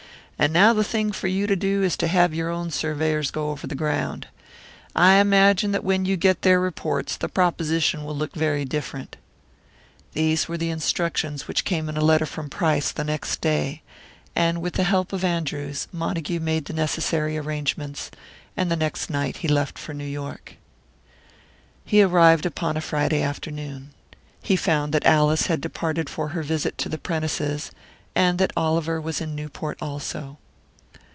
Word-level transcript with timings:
"And 0.41 0.53
now 0.53 0.73
the 0.73 0.83
thing 0.83 1.11
for 1.11 1.27
you 1.27 1.45
to 1.45 1.55
do 1.55 1.83
is 1.83 1.95
to 1.97 2.07
have 2.07 2.33
your 2.33 2.49
own 2.49 2.71
surveyors 2.71 3.29
go 3.29 3.51
over 3.51 3.67
the 3.67 3.75
ground. 3.75 4.25
I 4.95 5.17
imagine 5.17 5.71
that 5.73 5.83
when 5.83 6.05
you 6.05 6.17
get 6.17 6.41
their 6.41 6.59
reports, 6.59 7.15
the 7.15 7.29
proposition 7.29 8.03
will 8.03 8.15
look 8.15 8.33
very 8.33 8.65
different." 8.65 9.17
These 10.13 10.47
were 10.47 10.57
the 10.57 10.71
instructions 10.71 11.47
which 11.47 11.63
came 11.63 11.87
in 11.89 11.95
a 11.95 12.01
letter 12.01 12.25
from 12.25 12.49
Price 12.49 12.91
the 12.91 13.03
next 13.03 13.39
day; 13.39 13.83
and 14.35 14.61
with 14.63 14.73
the 14.73 14.83
help 14.83 15.13
of 15.13 15.23
Andrews 15.23 15.87
Montague 15.91 16.39
made 16.39 16.65
the 16.65 16.73
necessary 16.73 17.37
arrangements, 17.37 18.09
and 18.57 18.71
the 18.71 18.75
next 18.75 19.11
night 19.11 19.37
he 19.37 19.47
left 19.47 19.77
for 19.77 19.93
New 19.93 20.03
York. 20.03 20.55
He 21.85 22.01
arrived 22.01 22.47
upon 22.47 22.77
a 22.77 22.81
Friday 22.81 23.21
afternoon. 23.21 23.91
He 24.41 24.55
found 24.55 24.91
that 24.91 25.05
Alice 25.05 25.45
had 25.45 25.61
departed 25.61 26.09
for 26.09 26.29
her 26.29 26.41
visit 26.41 26.79
to 26.79 26.89
the 26.89 26.97
Prentices', 26.97 27.69
and 28.13 28.39
that 28.39 28.51
Oliver 28.57 28.99
was 28.99 29.21
in 29.21 29.33
Newport, 29.33 29.77
also. 29.81 30.37